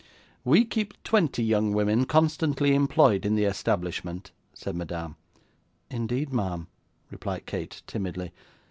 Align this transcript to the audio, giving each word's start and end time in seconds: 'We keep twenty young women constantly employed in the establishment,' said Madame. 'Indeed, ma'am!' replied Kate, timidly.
'We 0.43 0.65
keep 0.65 1.03
twenty 1.03 1.43
young 1.43 1.73
women 1.73 2.05
constantly 2.05 2.73
employed 2.73 3.23
in 3.23 3.35
the 3.35 3.43
establishment,' 3.43 4.31
said 4.51 4.75
Madame. 4.75 5.15
'Indeed, 5.91 6.33
ma'am!' 6.33 6.65
replied 7.11 7.45
Kate, 7.45 7.83
timidly. 7.85 8.31